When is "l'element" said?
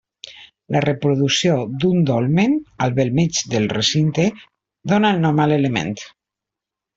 5.53-5.95